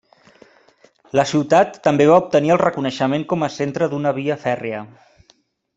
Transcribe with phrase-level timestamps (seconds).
[1.19, 4.83] La ciutat també va obtenir el reconeixement com a centre d'una via fèrria.